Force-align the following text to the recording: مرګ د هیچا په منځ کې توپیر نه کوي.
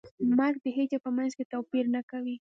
مرګ 0.37 0.55
د 0.63 0.65
هیچا 0.77 0.97
په 1.05 1.09
منځ 1.17 1.31
کې 1.37 1.49
توپیر 1.53 1.85
نه 1.95 2.01
کوي. 2.11 2.35